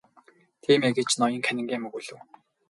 [0.63, 2.19] Тийм ээ гэж ноён Каннингем өгүүлэв.